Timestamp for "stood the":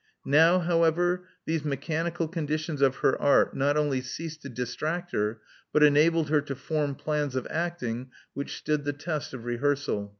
8.57-8.93